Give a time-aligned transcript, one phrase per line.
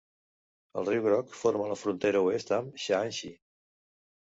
[0.81, 3.33] El riu Groc forma la frontera oest amb Shaanxi.